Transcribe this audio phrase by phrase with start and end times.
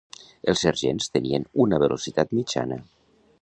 [0.53, 2.81] Els sergents tenien una velocitat mitjana.